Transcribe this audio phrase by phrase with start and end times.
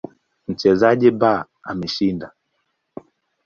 [0.47, 1.21] Mchezaji B
[1.63, 2.31] ameshinda.